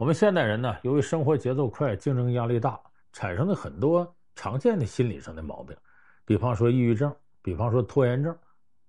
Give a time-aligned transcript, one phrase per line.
[0.00, 2.80] 我们现代人呢，由于生活节奏快、竞争压力大，
[3.12, 5.76] 产生了很多常见的心理上的毛病，
[6.24, 8.34] 比方说抑郁症，比方说拖延症，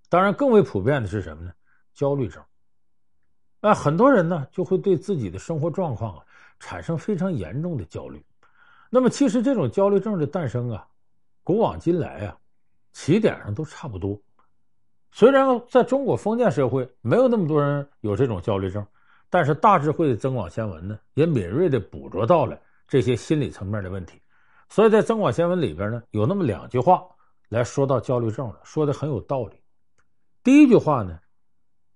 [0.07, 1.51] 当然更为普遍的是什么呢？
[1.93, 2.41] 焦虑症。
[3.59, 6.23] 那很多人呢，就会对自己的生活状况啊
[6.61, 8.23] 产生非常严重的焦虑。
[8.89, 10.87] 那么，其实这种焦虑症的诞生啊，
[11.43, 12.37] 古往今来啊，
[12.93, 14.17] 起点上都差不多。
[15.12, 18.88] 虽然在中国封建社会没有那么多人有这种焦虑症。
[19.31, 24.22] 但是大智慧的增广贤文呢，也敏锐地捕捉到了这些心理层面的问题，
[24.67, 27.08] 所以在增广贤文里边呢，有那么两句话
[27.48, 29.55] 来说到焦虑症了，说的很有道理。
[30.44, 31.17] 第一句话呢，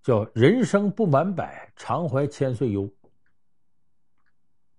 [0.01, 2.89] 叫“人生不满百，常怀千岁忧”。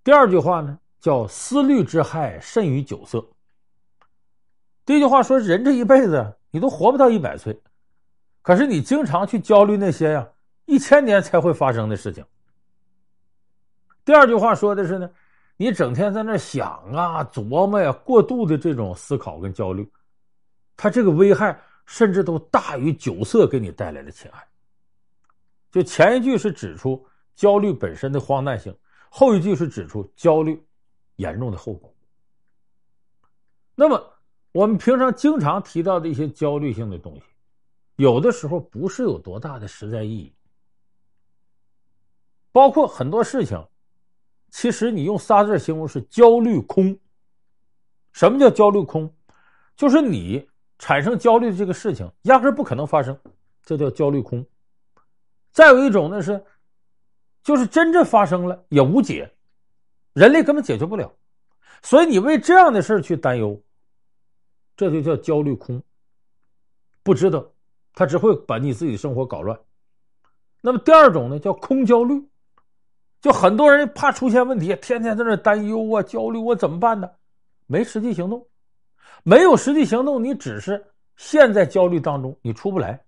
[0.03, 3.23] 第二句话呢，叫“思虑之害甚于酒色”。
[4.87, 7.61] 第一句话说，人这一辈子你都活不到一百岁，
[8.41, 10.27] 可是你经常去焦虑那些呀，
[10.65, 12.25] 一千年才会发生的事情。
[14.07, 15.11] 第二句话说的是呢，
[15.57, 19.91] 你整天在那想啊、琢磨呀，过度的这种思考跟焦虑，
[20.77, 24.47] 它这个危害甚至都大于酒色给你带来的侵害。
[25.73, 28.73] 就前一句是指出焦虑本身的荒诞性，
[29.11, 30.65] 后一句是指出焦虑
[31.17, 31.93] 严重的后果。
[33.75, 34.01] 那么
[34.53, 37.23] 我们平常经常提到的一些焦虑性的东西，
[37.97, 40.33] 有的时候不是有多大的实在意义，
[42.53, 43.61] 包括很多事情。
[44.51, 46.99] 其实你用仨字形容是焦虑空。
[48.13, 49.13] 什么叫焦虑空？
[49.77, 53.19] 就是你产生焦虑的这个事情压根不可能发生，
[53.63, 54.45] 这叫焦虑空。
[55.53, 56.43] 再有一种呢是，
[57.43, 59.31] 就是真正发生了也无解，
[60.15, 61.13] 人类根本解决不了，
[61.83, 63.63] 所以你为这样的事去担忧，
[64.77, 65.83] 这就叫焦虑空。
[67.03, 67.53] 不值得，
[67.93, 69.59] 他只会把你自己的生活搞乱。
[70.63, 72.27] 那么第二种呢叫空焦虑。
[73.21, 77.11] 就很多人怕出现问题，天天在那担忧啊、焦虑，我怎么办呢？
[77.67, 78.47] 没实际行动，
[79.25, 80.85] 没有实际行动，你只是
[81.17, 83.03] 陷在焦虑当中，你出不来。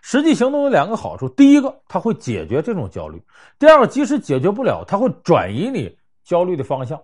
[0.00, 3.18] 实际行动有两个好处：第一个，它会解决这种焦虑；
[3.58, 7.02] 第二个，即使解决不了，它会转移你焦虑的方向，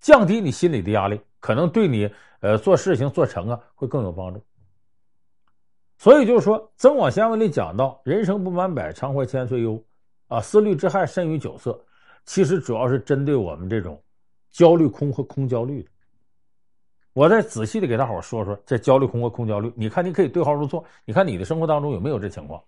[0.00, 2.10] 降低你心理的压力，可能对你
[2.40, 4.44] 呃做事情做成啊会更有帮助。
[5.96, 9.82] 所以就是说，《增广贤文》里讲到：“人生不满百，常怀千岁忧。”
[10.30, 11.84] 啊，思虑之害甚于酒色，
[12.24, 14.00] 其实主要是针对我们这种
[14.52, 15.90] 焦虑空和空焦虑的。
[17.14, 22.62] 我再仔细的给大伙说说这焦虑空和空焦虑，你看你可以对号入座，你看你的生活当中有没有这情况？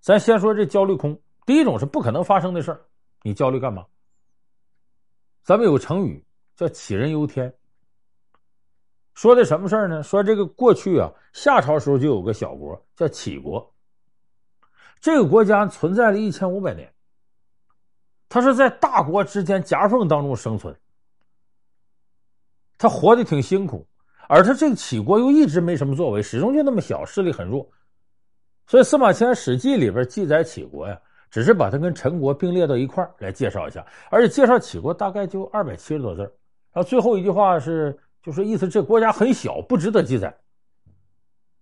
[0.00, 2.80] 咱先说这焦虑空，第一种是不可能发生的事，
[3.22, 3.84] 你焦虑干嘛？
[5.42, 6.24] 咱们有个成语
[6.54, 7.52] 叫杞人忧天，
[9.14, 10.04] 说的什么事呢？
[10.04, 13.71] 说这个过去啊，夏朝时候就有个小国叫杞国。
[15.02, 16.88] 这个国家存在了一千五百年，
[18.28, 20.72] 它是在大国之间夹缝当中生存，
[22.78, 23.84] 他活得挺辛苦，
[24.28, 27.68] 而他这个杞国又一直没什么作为，始终就那么小，势力很弱，
[28.68, 30.96] 所以司马迁《史记》里边记载杞国呀，
[31.32, 36.22] 只是把它跟陈国并列到一块来介绍一下，而且介绍杞国大概就二百七十多字，
[36.72, 40.32] 然后最后一句话是，就是意思这国家很小，不值得记载。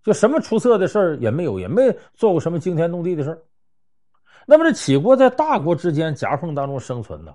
[0.03, 3.41] 就什么出色的事儿也没有，也没做过什么惊天动地的事儿。
[4.45, 7.33] 那么这杞国在大国之间夹缝当中生存呢，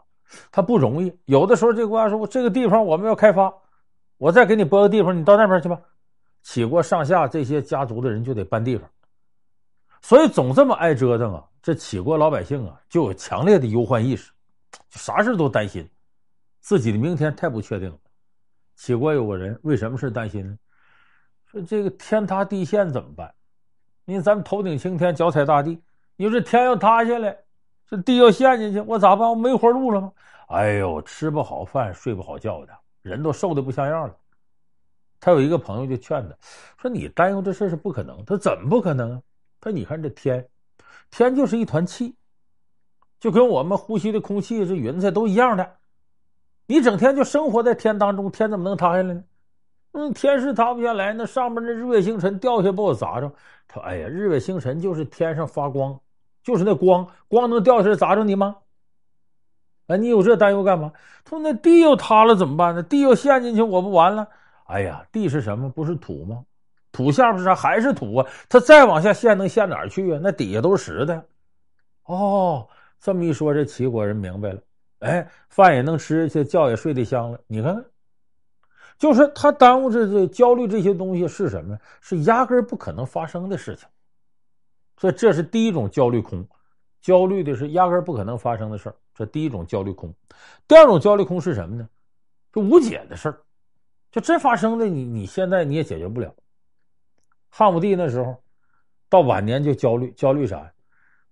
[0.51, 1.17] 它不容易。
[1.27, 3.53] 有的时候这国家说：“这个地方我们要开发，
[4.19, 5.81] 我再给你拨个地方，你到那边去吧。”
[6.45, 8.89] 杞国上下这些家族的人就得搬地方，
[10.01, 11.45] 所以总这么爱折腾啊。
[11.63, 14.31] 这杞国老百姓啊，就有强烈的忧患意识，
[14.91, 15.89] 啥事都担心，
[16.61, 17.99] 自己的明天太不确定了。
[18.79, 20.57] 杞国有个人为什么是担心呢？
[21.57, 23.33] 说这个天塌地陷怎么办？
[24.05, 25.81] 因为咱们头顶青天，脚踩大地。
[26.17, 27.37] 你说这天要塌下来，
[27.89, 29.29] 这地要陷进去，我咋办？
[29.29, 30.13] 我没活路了吗？
[30.49, 32.73] 哎呦，吃不好饭，睡不好觉的，
[33.03, 34.15] 人都瘦的不像样了。
[35.19, 36.35] 他有一个朋友就劝他，
[36.81, 38.17] 说你担忧这事是不可能。
[38.25, 39.23] 他说怎么不可能啊？
[39.61, 40.47] 他你看这天，
[41.11, 42.15] 天就是一团气，
[43.19, 45.69] 就跟我们呼吸的空气、这云彩都一样的。
[46.67, 49.23] 你整天就生活在天当中，天怎么能塌下来呢？
[49.97, 53.33] 嗯，天是塌不下来，那上面那日月星辰掉下把我砸着。
[53.67, 55.99] 他哎呀，日月星辰就是天上发光，
[56.43, 58.57] 就是那光，光能掉下来砸着你吗？
[59.87, 60.93] 哎，你有这担忧干嘛？
[61.25, 62.83] 他说那地又塌了怎么办呢？
[62.83, 64.29] 地又陷进去，我不完了？
[64.67, 65.71] 哎呀，地是什么？
[65.71, 66.45] 不是土吗？
[66.93, 67.55] 土下边是啥？
[67.55, 68.27] 还是土啊？
[68.51, 70.21] 它再往下陷能陷哪儿去啊？
[70.23, 71.25] 那底下都是实的。
[72.05, 72.69] 哦，
[73.01, 74.61] 这么一说，这齐国人明白了。
[74.99, 77.41] 哎，饭也能吃下去，觉也睡得香了。
[77.47, 77.83] 你看。
[78.99, 81.79] 就是他耽误这这焦虑这些东西是什么？
[82.01, 83.87] 是压根不可能发生的事情，
[84.97, 86.47] 所以这是第一种焦虑空，
[87.01, 88.97] 焦虑的是压根不可能发生的事儿。
[89.15, 90.15] 这第一种焦虑空。
[90.69, 91.89] 第二种焦虑空是什么呢？
[92.53, 93.39] 就无解的事儿，
[94.11, 96.35] 就真发生的，你你现在你也解决不了。
[97.49, 98.43] 汉武帝那时候
[99.09, 100.73] 到晚年就焦虑，焦虑啥呀？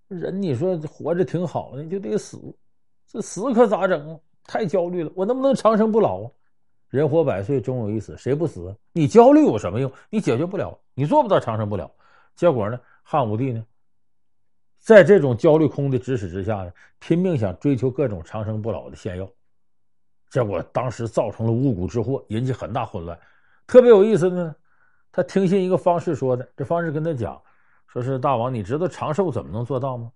[0.09, 2.39] 人你说活着挺好的，就得死，
[3.07, 4.21] 这死可咋整啊？
[4.45, 6.31] 太焦虑了，我能不能长生不老啊？
[6.95, 8.73] 人活百岁，终有一死，谁不死？
[8.93, 9.91] 你焦虑有什么用？
[10.11, 11.91] 你解决不了，你做不到长生不老。
[12.37, 13.67] 结果呢，汉武帝呢，
[14.79, 19.29] 在这种焦虑空的指使之下呢，拼命想追求各种长生不老的仙药，
[20.31, 23.19] 结果当时造成了巫蛊之祸，引起很大混乱。
[23.67, 24.55] 特别有意思呢，
[25.11, 27.43] 他听信一个方士说的，这方士跟他讲，
[27.89, 30.13] 说是大王，你知道长寿怎么能做到吗？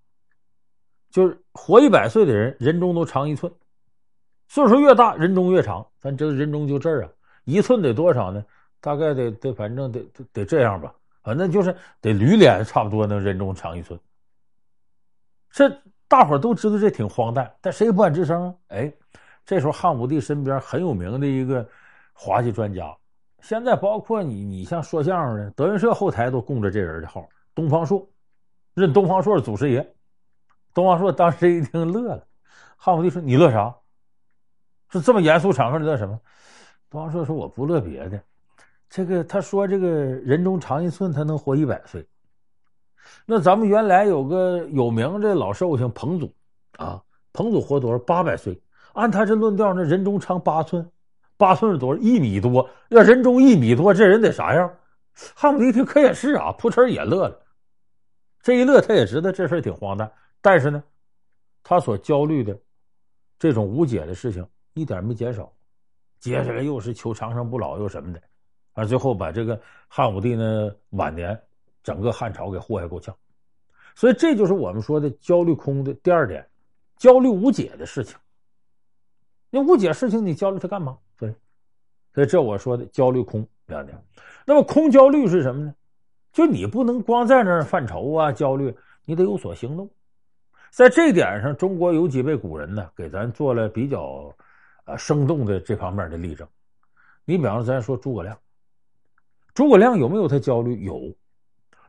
[1.11, 3.53] 就是活一百岁的人，人中都长一寸，
[4.49, 5.87] 岁数越大，人中越长。
[6.01, 7.11] 咱知道人中就这儿啊，
[7.45, 8.45] 一寸得多少呢？
[8.81, 13.99] 大概得得，反正得得得这样吧，反正就是得驴脸差不多能人中长一寸。
[15.51, 15.69] 这
[16.07, 18.55] 大伙都知道这挺荒诞，但谁也不敢吱声啊。
[18.69, 18.93] 哎，
[19.45, 21.69] 这时候汉武帝身边很有名的一个
[22.13, 22.97] 滑稽专家，
[23.43, 28.09] 现在包括你，你像说相声的德云社后台都供着这人的号，东方朔，
[28.75, 29.95] 认东方朔是祖师爷。
[30.73, 32.25] 东方朔当时一听乐了，
[32.77, 33.75] 汉武帝说：“你乐啥？
[34.91, 36.19] 是这么严肃场合，你乐什么？”
[36.91, 38.23] 东方朔说：“我不乐别的，
[38.89, 42.07] 这个他说这个人中长一寸，他能活一百岁。”
[43.25, 46.33] 那咱们原来有个有名的老寿星彭祖
[46.77, 47.03] 啊，
[47.33, 47.99] 彭祖活多少？
[48.01, 48.61] 八百岁。
[48.95, 50.91] 按他这论调，那人中长八寸，
[51.37, 52.01] 八寸是多少？
[52.01, 52.69] 一米多。
[52.89, 54.71] 要人中一米多，这人得啥样？
[55.35, 57.41] 汉武帝一听，可也是啊，扑哧也乐了。
[58.43, 60.83] 这一乐，他也知道这事挺荒诞，但是呢，
[61.63, 62.59] 他所焦虑的
[63.39, 64.47] 这种无解的事情
[64.79, 65.53] 一点没减少。
[66.21, 68.21] 接下来又是求长生不老，又什么的，
[68.73, 71.39] 而最后把这个汉武帝呢晚年。
[71.81, 73.17] 整个汉朝给祸害够呛，
[73.95, 76.47] 所以这就是我们说的焦虑空的第二点，
[76.99, 78.15] 焦虑无解的事情。
[79.49, 80.99] 你无解事情，你焦虑它干嘛？
[81.17, 81.35] 对，
[82.13, 83.97] 所以这我说的焦虑空两点。
[84.45, 85.75] 那么空焦虑是什么呢？
[86.31, 88.77] 就你不能光在那儿犯愁啊，焦虑，
[89.07, 89.89] 你得有所行动。
[90.71, 94.31] 在这点上，中国有几位古人呢，给咱做了比较
[94.89, 96.49] 啊生动的这方面的例证。
[97.25, 98.39] 你比方说，咱说诸葛亮，
[99.53, 100.83] 诸葛亮有没有他焦虑？
[100.83, 101.15] 有。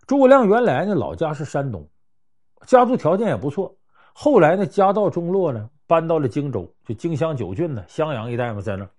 [0.05, 1.87] 诸葛亮原来呢，老家是山东，
[2.65, 3.73] 家族条件也不错。
[4.11, 8.89] 后来呢，家道中落呢，搬到了荆州，就荆襄九郡呢，襄阳一带嘛，在那儿。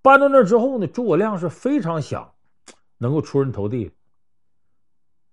[0.00, 2.32] 搬到那儿之后呢，诸葛亮是非常想
[2.96, 3.90] 能够出人头地，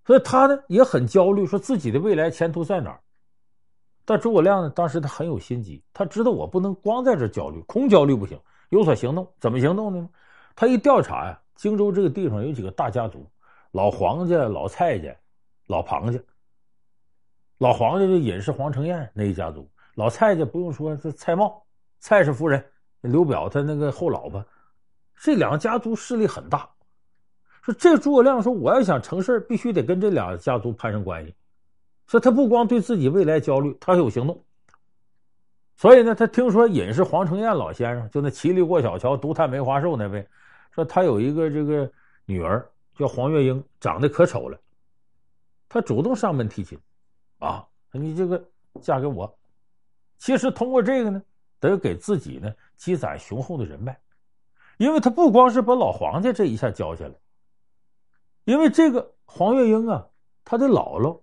[0.04, 3.00] 所以他呢也很焦虑，说自己的未来前途在哪儿。
[4.04, 8.38] 但诸葛亮呢，当时他很有心机，他知道我不能光在这焦虑，空焦虑不行，
[8.70, 9.26] 有所行动。
[9.38, 10.08] 怎么行动呢？
[10.56, 13.26] 他一调查呀，荆州这个地方有几个大家族。
[13.70, 15.14] 老黄家、老蔡家、
[15.66, 16.18] 老庞家。
[17.58, 21.52] 老黄家就尹氏黄承彦那一家族，老蔡家不用说，是蔡瑁、
[22.00, 22.62] 蔡氏夫人，
[23.00, 24.44] 刘表他那个后老婆，
[25.16, 26.68] 这两个家族势力很大。
[27.62, 31.32] 说这诸葛亮说，我要想成事必须得跟这两个家族攀上关系。
[32.06, 34.44] 说他不光对自己未来焦虑，他还有行动。
[35.76, 40.26] 所以呢，他听说尹氏黄承彦老先生，就那骑驴过小桥、独探梅花瘦那位，
[40.70, 41.90] 说他有一个这个
[42.24, 42.68] 女儿。
[42.94, 44.60] 叫黄月英，长得可丑了，
[45.66, 46.78] 他主动上门提亲，
[47.38, 48.44] 啊，你这个
[48.82, 49.34] 嫁给我，
[50.18, 51.22] 其实通过这个呢，
[51.58, 53.98] 得给自己呢积攒雄厚的人脉，
[54.76, 57.14] 因为他不光是把老黄家这一下交下来，
[58.44, 60.06] 因为这个黄月英啊，
[60.44, 61.18] 他的姥姥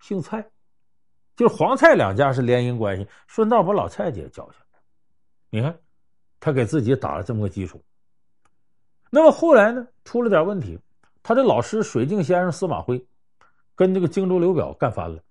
[0.00, 0.48] 姓蔡，
[1.36, 4.78] 就是黄蔡两家是联姻关系，顺道把老蔡家也交下来，
[5.50, 5.78] 你看，
[6.40, 7.82] 他给自己打了这么个基础。
[9.10, 10.78] 那么后来呢，出了点问题。
[11.22, 13.04] 他的老师水镜先生司马徽，
[13.74, 15.22] 跟这个荆州刘表干翻了。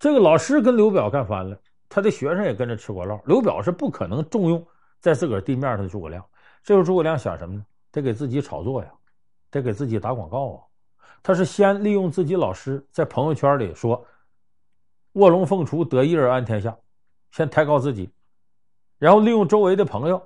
[0.00, 1.56] 这个老师跟刘表干翻了，
[1.88, 3.20] 他的学生也跟着吃果烙。
[3.24, 4.66] 刘表是不可能重用
[4.98, 6.24] 在自个儿地面上的诸葛亮。
[6.64, 7.64] 这时候诸葛亮想什么呢？
[7.92, 8.92] 得给自己炒作呀，
[9.48, 10.58] 得给自己打广告啊。
[11.22, 14.04] 他是先利用自己老师在朋友圈里说
[15.14, 16.76] “卧龙凤雏得一而安天下”，
[17.32, 18.10] 先抬高自己，
[18.98, 20.22] 然后利用周围的朋友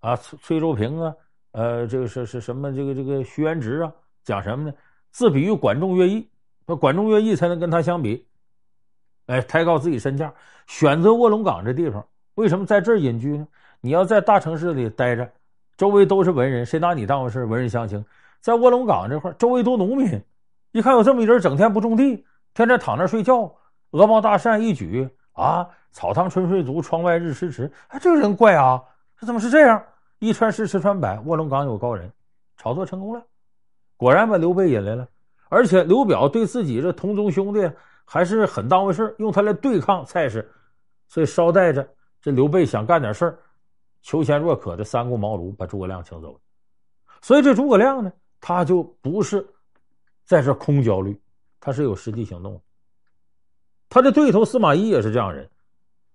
[0.00, 1.14] 啊，崔崔周平啊。
[1.52, 2.74] 呃，这个是是什么？
[2.74, 3.92] 这个这个徐元直啊，
[4.24, 4.74] 讲什么呢？
[5.12, 6.28] 自比喻管仲、乐毅，
[6.66, 8.26] 那管仲、乐毅才能跟他相比。
[9.26, 10.34] 哎，抬高自己身价，
[10.66, 13.46] 选择卧龙岗这地方，为什么在这儿隐居呢？
[13.80, 15.32] 你要在大城市里待着，
[15.76, 17.44] 周围都是文人，谁拿你当回事？
[17.44, 18.04] 文人相轻。
[18.44, 20.22] 在卧龙岗这块，周围都农民，
[20.72, 23.50] 一看有这么一人，整天不种地，天天躺那睡觉，
[23.92, 27.72] 鹅毛大扇一举啊，草堂春睡足，窗外日迟迟。
[27.88, 28.84] 哎，这个人怪啊，
[29.18, 29.82] 这怎么是这样？
[30.18, 32.12] 一传十，十传百，卧龙岗有高人，
[32.58, 33.24] 炒作成功了，
[33.96, 35.08] 果然把刘备引来了。
[35.48, 37.66] 而且刘表对自己这同宗兄弟
[38.04, 40.46] 还是很当回事用他来对抗蔡氏，
[41.08, 41.88] 所以捎带着
[42.20, 43.38] 这刘备想干点事儿，
[44.02, 46.38] 求贤若渴的三顾茅庐把诸葛亮请走了。
[47.22, 48.12] 所以这诸葛亮呢，
[48.46, 49.42] 他就不是
[50.26, 51.18] 在这空焦虑，
[51.58, 52.60] 他是有实际行动。
[53.88, 55.48] 他的对头司马懿也是这样人。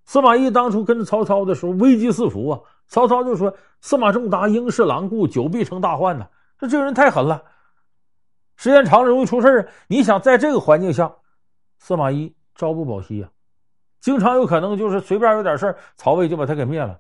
[0.06, 2.62] 司马懿当初跟着曹操的时候，危机四伏啊！
[2.88, 6.28] 曹操就说：“司马仲达应是狼顾，久必成大患呐！
[6.60, 7.44] 这这个人太狠了，
[8.58, 9.68] 时间长了容易出事啊！
[9.88, 11.12] 你想在这个环境下，
[11.80, 13.32] 司马懿朝不保夕啊，
[14.02, 17.00] 经常有可能就是随便有点事曹魏就把他给灭了。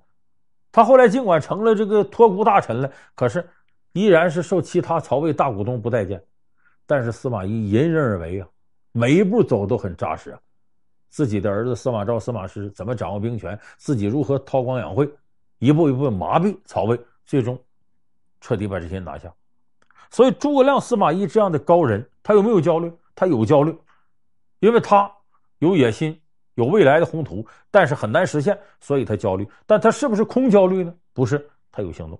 [0.71, 3.47] 他后来尽管成了这个托孤大臣了，可是
[3.93, 6.23] 依然是受其他曹魏大股东不待见。
[6.85, 8.47] 但是司马懿隐忍而为啊，
[8.91, 10.39] 每一步走都很扎实啊。”
[11.09, 15.09] 自己的儿子司马昭、司马师怎么掌握兵权，自己如何韬光养晦，
[15.57, 17.59] 一步一步麻痹曹魏，最终
[18.41, 19.33] 彻底把这些人拿下。
[20.11, 22.93] 所以诸葛亮、司马懿这样的高人，他有没有焦虑？
[23.15, 23.75] 他有焦虑，
[24.59, 25.11] 因为他
[25.57, 26.19] 有野心，
[26.53, 29.47] 有未来的宏图，但是很难实现，所以他焦虑。
[29.65, 30.93] 但他是不是空焦虑呢？
[31.11, 32.19] 不是，他有行动。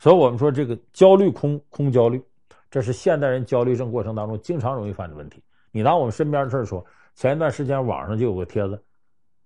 [0.00, 2.20] 所以我们说这个焦虑空，空焦虑，
[2.68, 5.40] 这是现代人焦虑症过程当中经常容易犯的问题。
[5.70, 6.84] 你拿我们身边的事说。
[7.16, 8.82] 前一段时间网上就有个帖子，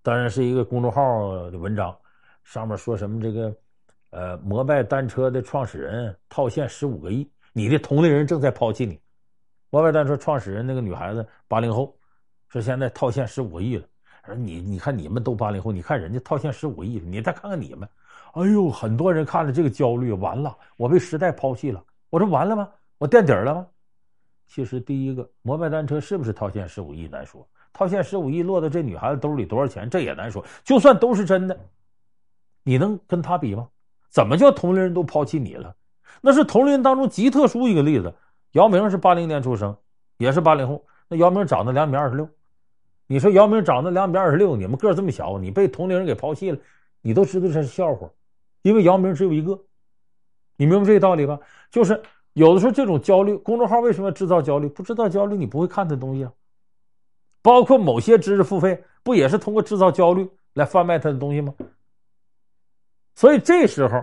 [0.01, 1.97] 当然是一个公众号的文章，
[2.45, 3.57] 上面说什么这个，
[4.11, 9.01] 呃，摩拜单车的创始人套现十五个亿，你的同龄人正在抛弃你。
[9.71, 11.93] 摩拜单车创始人那个女孩子八零后，
[12.49, 13.85] 说现在套现十五个亿了。
[14.25, 17.89] 说你你看你们都八零后，你看人家套现十五个亿，你再看看你们，
[18.35, 21.83] 哎呦，很多人看了这个焦虑，完了，我被时代抛弃了。
[22.11, 22.69] 我说完了吗？
[22.99, 23.67] 我垫底了吗？
[24.47, 27.47] 其实第一个，摩拜单车是不是套现十五亿难说。
[27.73, 29.89] 套现十五亿落到这女孩子兜里多少钱？
[29.89, 30.45] 这也难说。
[30.65, 31.57] 就算都是真的，
[32.65, 33.69] 你能跟他比吗？
[34.11, 35.75] 怎么叫同龄人都抛弃你了？
[36.21, 38.13] 那是同龄人当中极特殊一个例子。
[38.53, 39.77] 姚明是八零年出生，
[40.19, 40.85] 也是八零后。
[41.09, 42.29] 那姚明长得两米二十六，
[43.07, 46.59] 你说姚明长得两米二十六，你们个这么小，你被同龄人给抛弃了，
[47.01, 48.09] 你都知道这是笑话。
[48.65, 49.63] 因为姚明只有一个，
[50.57, 51.39] 你明白这个道理吧？
[51.71, 52.03] 就是
[52.33, 54.67] 有的时候这种焦虑，公众号为什么制造焦虑？
[54.71, 56.33] 不制造焦虑，你不会看的东西啊。
[57.43, 61.55] 包括某些知识付费，不也是通过制造焦虑来贩卖他的东西吗？
[63.15, 64.03] 所以这时候，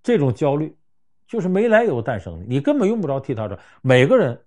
[0.00, 0.72] 这种焦虑
[1.26, 3.58] 就是没来由诞生的，你根本用不着替他说。
[3.82, 4.40] 每个人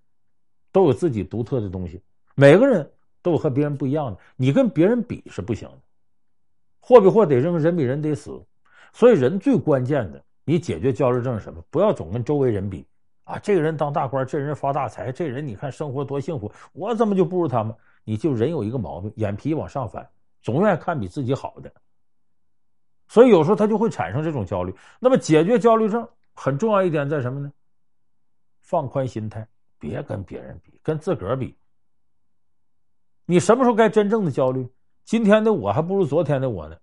[0.71, 2.01] 都有自己独特的东西，
[2.35, 2.89] 每个人
[3.21, 5.77] 都有和别人不一样的，你跟别人比是不行的。
[6.79, 8.41] 货比货得扔，人比人得死。
[8.95, 11.61] 所以人最关键的，你解决焦虑症是什么？
[11.69, 12.87] 不要总跟周围人比
[13.25, 13.37] 啊！
[13.37, 17.75] 这个人当大官，这人发大财，这人你看生活多幸福，我怎么就不如他们？
[18.05, 20.07] 你就人有一个毛病，眼皮往上翻，
[20.41, 21.69] 总愿意看比自己好的，
[23.09, 24.73] 所以有时候他就会产生这种焦虑。
[24.97, 27.51] 那么解决焦虑症很重要一点在什么呢？
[28.61, 29.45] 放宽心态，
[29.77, 31.53] 别跟别人比，跟自个儿比。
[33.25, 34.65] 你什么时候该真正的焦虑？
[35.03, 36.77] 今天的我还不如昨天的我呢，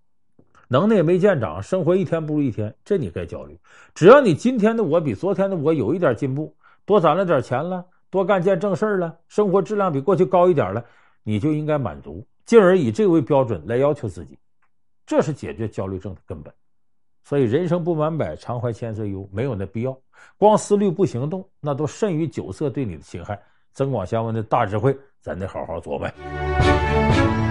[0.73, 3.59] 能耐也没见长，生活一天不如一天，这你该焦虑。
[3.95, 10.83] 只要你今天的我比昨天的我有一点进步，多攒了点钱了，多干件正事了，生活质量比过去高一点了。
[11.25, 14.39] 你就应该满足，进而以这个为标准来要求自己，
[15.05, 16.51] 这是解决焦虑症的根本。
[17.23, 19.95] 所以人生不满百，常怀千岁忧，没有那必要。
[20.39, 23.39] 光思虑不行动，那都甚于酒色对你的侵害。
[23.75, 27.42] 增广贤文的大智慧，咱得好好琢磨。